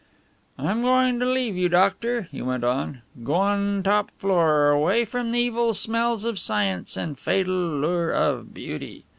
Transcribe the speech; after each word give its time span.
"I'm 0.57 0.81
goin' 0.81 1.19
to 1.19 1.27
leave 1.27 1.55
you, 1.55 1.69
doctor," 1.69 2.23
he 2.31 2.41
went 2.41 2.63
on, 2.63 3.03
"goin' 3.23 3.83
top 3.83 4.09
floor, 4.17 4.71
away 4.71 5.05
from 5.05 5.29
the 5.29 5.37
evil 5.37 5.75
smells 5.75 6.25
of 6.25 6.39
science 6.39 6.97
an' 6.97 7.13
fatal 7.13 7.53
lure 7.77 8.09
of 8.11 8.51
beauty. 8.51 9.05